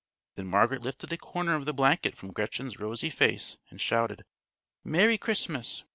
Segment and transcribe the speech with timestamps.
[0.35, 4.25] Then Margaret lifted a corner of the blanket from Gretchen's rosy face and shouted
[4.83, 5.83] "Merry Christmas!"